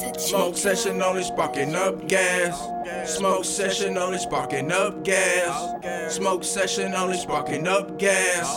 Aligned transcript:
Smoke 0.00 0.56
session 0.56 1.02
only 1.02 1.22
sparking 1.22 1.74
up 1.74 2.08
gas. 2.08 2.58
Smoke 3.04 3.44
session 3.44 3.98
only 3.98 4.16
sparking 4.16 4.72
up 4.72 5.04
gas. 5.04 6.14
Smoke 6.14 6.42
session 6.42 6.94
only 6.94 7.18
sparking 7.18 7.68
up 7.68 7.98
gas. 7.98 8.48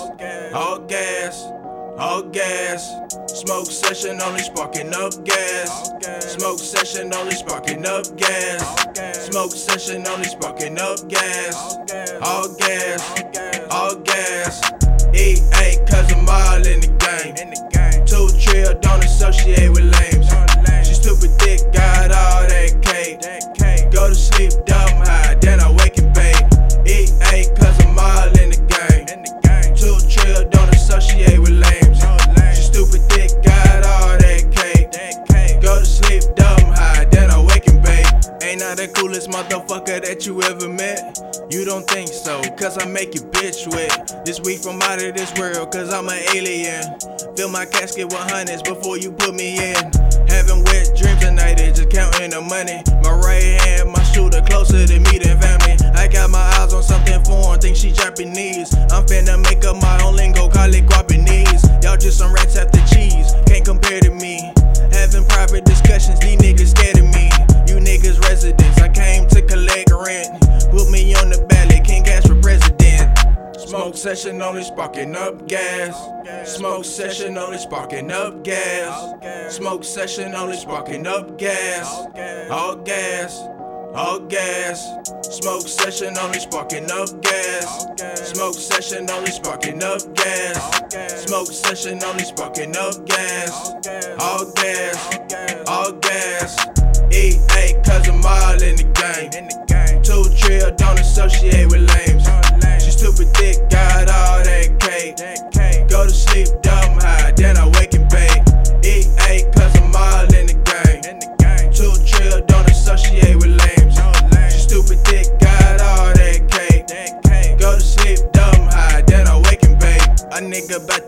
All 0.53 0.79
gas. 0.79 1.43
All 1.97 2.23
gas. 2.23 2.89
Smoke 3.27 3.65
session 3.65 4.21
only 4.21 4.39
sparking 4.39 4.93
up 4.93 5.25
gas. 5.25 5.91
Smoke 6.33 6.59
session 6.59 7.13
only 7.13 7.35
sparking 7.35 7.85
up 7.85 8.05
gas. 8.15 9.25
Smoke 9.25 9.51
session 9.51 10.07
only 10.07 10.25
sparking 10.25 10.79
up 10.79 11.09
gas. 11.09 11.77
All 12.21 12.55
gas. 12.55 13.67
All 13.69 13.95
gas. 13.95 14.61
E8 15.11 15.89
cause 15.89 16.13
I'm 16.13 16.29
all 16.29 16.65
in 16.65 16.79
the 16.79 16.87
game. 17.03 18.05
Two 18.05 18.29
trill, 18.39 18.79
don't 18.79 19.03
associate 19.03 19.69
with 19.69 19.83
lames. 19.83 20.52
Stupid 21.03 21.31
thick, 21.31 21.59
got 21.73 22.11
all 22.15 22.47
that 22.47 22.79
cake. 22.81 23.19
Go 23.91 24.07
to 24.07 24.15
sleep 24.15 24.53
dumb 24.65 25.03
high, 25.03 25.35
then 25.41 25.59
I 25.59 25.69
wake 25.69 25.97
and 25.97 26.13
bake. 26.15 26.39
E8 26.87 27.59
cause 27.59 27.75
I'm 27.83 27.99
all 27.99 28.31
in 28.39 28.55
the 28.55 28.63
game. 28.71 29.03
Two 29.75 29.99
trill, 30.07 30.47
don't 30.47 30.73
associate 30.73 31.39
with 31.39 31.59
lames. 31.59 31.99
She 32.55 32.63
stupid 32.63 33.01
thick, 33.11 33.35
got 33.43 33.83
all 33.83 34.15
that 34.15 34.47
cake. 34.55 35.61
Go 35.61 35.81
to 35.81 35.85
sleep 35.85 36.23
dumb 36.37 36.71
high, 36.71 37.03
then 37.11 37.29
I 37.29 37.43
wake 37.51 37.67
and 37.67 37.83
bake. 37.83 38.07
Ain't 38.41 38.63
I 38.63 38.73
the 38.73 38.87
coolest 38.95 39.29
motherfucker 39.29 40.01
that 40.05 40.25
you 40.25 40.41
ever 40.43 40.69
met? 40.69 41.19
You 41.51 41.65
don't 41.65 41.85
think 41.85 42.07
so, 42.07 42.41
cause 42.55 42.81
I 42.81 42.87
make 42.87 43.13
you 43.13 43.23
bitch 43.35 43.67
wet. 43.67 44.23
This 44.23 44.39
week 44.39 44.63
from 44.63 44.81
out 44.81 45.03
of 45.03 45.15
this 45.15 45.33
world, 45.37 45.69
cause 45.73 45.93
I'm 45.93 46.07
an 46.07 46.23
alien. 46.33 46.95
Fill 47.35 47.49
my 47.49 47.65
casket 47.65 48.05
with 48.05 48.23
hundreds 48.31 48.61
before 48.61 48.97
you 48.97 49.11
put 49.11 49.35
me 49.35 49.59
in. 49.59 49.91
Having 50.33 50.63
wet 50.65 50.97
dreams 50.97 51.21
tonight, 51.21 51.57
they 51.57 51.69
just 51.69 51.91
counting 51.91 52.31
the 52.31 52.41
money. 52.41 52.81
My 53.03 53.13
right 53.13 53.61
hand, 53.61 53.91
my 53.91 54.01
shooter 54.01 54.41
closer 54.41 54.81
to 54.87 54.99
me 54.99 55.19
than 55.19 55.37
family. 55.39 55.77
I 55.93 56.07
got 56.07 56.31
my 56.31 56.41
eyes 56.57 56.73
on 56.73 56.81
something 56.81 57.23
foreign, 57.23 57.59
think 57.59 57.77
she 57.77 57.91
Japanese. 57.91 58.73
I'm 58.89 59.05
finna 59.05 59.37
make 59.43 59.63
up 59.63 59.77
my 59.77 60.01
own 60.03 60.15
lingo, 60.15 60.49
call 60.49 60.73
it 60.73 60.87
Guapanese. 60.87 61.02
Session 74.03 74.41
only 74.41 74.63
sparking 74.63 75.15
up 75.15 75.47
gas. 75.47 75.95
Smoke 76.43 76.83
session 76.83 77.37
only 77.37 77.57
sparking 77.57 78.11
up 78.11 78.43
gas. 78.43 79.55
Smoke 79.55 79.85
session 79.85 80.35
only 80.35 80.57
sparking 80.57 81.07
up 81.07 81.37
gas. 81.37 81.89
All 82.51 82.75
gas. 82.75 83.39
All 83.95 84.19
gas. 84.19 84.85
Smoke 85.21 85.65
session 85.65 86.17
only 86.17 86.39
sparking 86.39 86.91
up 86.91 87.21
gas. 87.21 87.87
Smoke 88.33 88.55
session 88.55 89.09
only 89.09 89.31
sparking 89.31 89.81
up 89.81 90.01
gas. 90.15 91.23
Smoke 91.25 91.47
session 91.47 92.03
only 92.03 92.25
sparking 92.25 92.75
up 92.75 93.05
gas. 93.05 93.71
All 94.19 94.51
gas. 94.51 95.65
All 95.65 95.93
gas. 95.93 96.57
E8 97.07 97.85
cause 97.85 98.09
I'm 98.09 98.25
all 98.25 98.61
in 98.61 98.75
the 98.75 98.83
game. 98.99 100.03
Two 100.03 100.25
trill, 100.35 100.75
don't 100.75 100.99
associate 100.99 101.71
with 101.71 101.89
lames. 101.89 102.52
She 102.79 102.91
stupid 102.91 103.33
thick, 103.35 103.57
got 103.69 104.09
all 104.09 104.43
that 104.43 104.79
cake. 104.79 105.17
Go 105.89 106.05
to 106.05 106.09
sleep 106.11 106.47
dumb 106.61 106.99
high, 106.99 107.22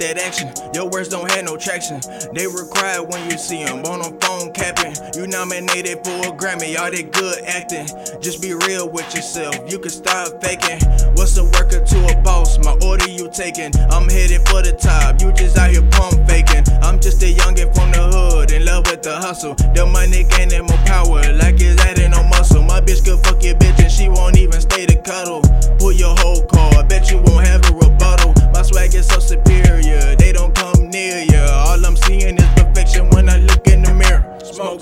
that 0.06 0.22
action, 0.22 0.54
your 0.74 0.90
words 0.90 1.10
don't 1.10 1.30
have 1.32 1.46
no 1.46 1.58
traction. 1.58 2.00
They 2.34 2.46
require 2.46 3.02
when 3.02 3.30
you 3.30 3.38
see 3.38 3.64
them 3.64 3.84
on 3.86 4.02
a 4.02 4.12
phone 4.22 4.54
capping. 4.54 4.94
You 5.18 5.26
nominated 5.26 6.06
for 6.06 6.30
a 6.30 6.32
Grammy, 6.38 6.78
all 6.78 6.92
that 6.92 7.12
good 7.12 7.42
acting. 7.46 7.88
Just 8.22 8.42
be 8.42 8.54
real 8.54 8.88
with 8.88 9.10
yourself, 9.16 9.56
you 9.66 9.80
can 9.80 9.90
stop 9.90 10.42
faking. 10.44 10.78
What's 11.18 11.38
a 11.38 11.46
worker 11.58 11.82
to 11.82 11.98
a 12.14 12.22
boss? 12.22 12.58
My 12.60 12.78
order 12.86 13.10
you 13.10 13.30
taking. 13.32 13.74
I'm 13.90 14.08
headed 14.10 14.46
for 14.48 14.62
the 14.62 14.78
top, 14.78 15.22
you 15.22 15.34
just 15.34 15.58
out 15.58 15.72
here 15.72 15.86
pump 15.92 16.28
faking. 16.28 16.64
I'm 16.84 17.00
just 17.00 17.24
a 17.24 17.34
youngin' 17.34 17.74
from 17.74 17.90
the 17.92 18.04
hood, 18.14 18.52
in 18.52 18.66
love 18.66 18.86
with 18.88 19.02
the 19.02 19.16
hustle. 19.16 19.56
The 19.56 19.86
money 19.86 20.24
gaining 20.30 20.66
more 20.66 20.82
power, 20.86 21.22
like 21.34 21.58
it's 21.58 21.82
adding 21.82 22.12
no 22.12 22.24
muscle. 22.30 22.62
My 22.62 22.82
bitch 22.82 23.06
could 23.06 23.20
fuck 23.26 23.42
your 23.42 23.56
bitch 23.56 23.80
and 23.82 23.92
she 23.92 24.10
won't 24.10 24.38
even 24.38 24.62
stay 24.62 24.86
to 24.86 25.02
cuddle. 25.02 25.42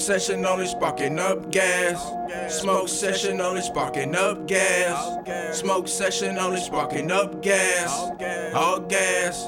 Session 0.04 0.46
only 0.46 0.68
sparking 0.68 1.18
up 1.18 1.50
gas. 1.50 2.12
Smoke 2.50 2.90
session 2.90 3.40
only 3.40 3.62
sparking 3.62 4.14
up 4.16 4.46
gas. 4.48 5.58
Smoke 5.58 5.88
session 5.88 6.38
only 6.38 6.60
sparking 6.60 7.10
up 7.10 7.42
gas. 7.42 8.12
All 8.54 8.82
gas. 8.82 9.46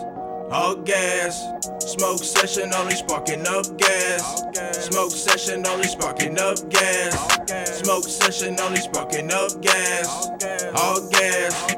All 0.50 0.76
gas. 0.76 1.44
Smoke 1.82 2.20
session 2.24 2.74
only 2.74 2.96
sparking 2.96 3.46
up 3.46 3.66
gas. 3.78 4.44
Smoke 4.88 5.12
session 5.12 5.68
only 5.68 5.88
sparking 5.88 6.40
up 6.40 6.58
gas. 6.70 7.82
Smoke 7.84 8.06
session 8.06 8.58
only 8.62 8.80
sparking 8.80 9.34
up 9.34 9.62
gas. 9.62 10.30
All 10.74 11.10
gas. 11.10 11.75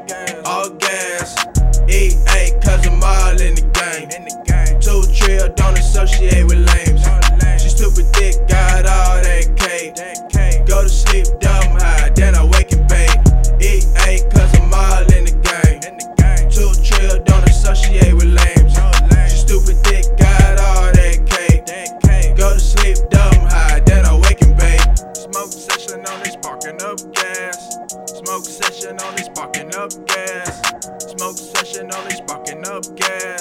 gas. 32.95 33.36